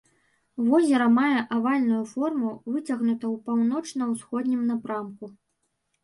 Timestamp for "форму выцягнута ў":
2.13-3.35